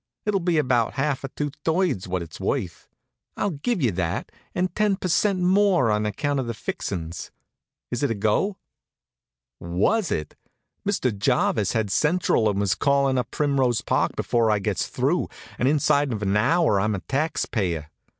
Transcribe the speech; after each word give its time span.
It'll 0.25 0.39
be 0.39 0.57
about 0.57 0.95
half 0.95 1.23
or 1.23 1.27
two 1.27 1.51
thirds 1.63 2.07
what 2.07 2.23
it's 2.23 2.39
worth. 2.39 2.87
I'll 3.37 3.51
give 3.51 3.83
you 3.83 3.91
that, 3.91 4.31
and 4.55 4.73
ten 4.73 4.95
per 4.95 5.07
cent. 5.07 5.41
more 5.41 5.91
on 5.91 6.07
account 6.07 6.39
of 6.39 6.47
the 6.47 6.55
fixin's. 6.55 7.29
Is 7.91 8.01
it 8.01 8.09
a 8.09 8.15
go?" 8.15 8.57
Was 9.59 10.11
it? 10.11 10.35
Mr. 10.89 11.15
Jarvis 11.15 11.73
had 11.73 11.91
central 11.91 12.49
and 12.49 12.59
was 12.59 12.73
callin' 12.73 13.19
up 13.19 13.29
Primrose 13.29 13.81
Park 13.81 14.15
before 14.15 14.49
I 14.49 14.57
gets 14.57 14.87
through, 14.87 15.29
and 15.59 15.67
inside 15.67 16.11
of 16.11 16.23
an 16.23 16.35
hour 16.35 16.79
I'm 16.79 16.95
a 16.95 17.01
taxpayer. 17.01 17.91